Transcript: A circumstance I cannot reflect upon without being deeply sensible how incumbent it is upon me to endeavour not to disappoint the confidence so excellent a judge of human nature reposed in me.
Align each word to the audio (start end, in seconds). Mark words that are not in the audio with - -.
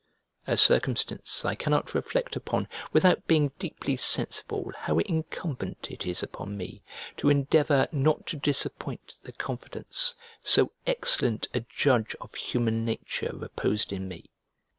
A 0.47 0.57
circumstance 0.57 1.45
I 1.45 1.53
cannot 1.53 1.93
reflect 1.93 2.35
upon 2.35 2.67
without 2.91 3.27
being 3.27 3.51
deeply 3.59 3.95
sensible 3.97 4.71
how 4.75 4.97
incumbent 4.97 5.91
it 5.91 6.07
is 6.07 6.23
upon 6.23 6.57
me 6.57 6.81
to 7.17 7.29
endeavour 7.29 7.87
not 7.91 8.25
to 8.25 8.37
disappoint 8.37 9.13
the 9.21 9.31
confidence 9.31 10.15
so 10.41 10.71
excellent 10.87 11.49
a 11.53 11.59
judge 11.59 12.15
of 12.19 12.33
human 12.33 12.83
nature 12.83 13.29
reposed 13.31 13.93
in 13.93 14.07
me. 14.07 14.31